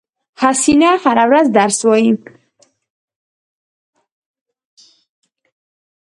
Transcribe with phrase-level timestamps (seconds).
[0.41, 2.11] حسینه هره ورځ درس وایی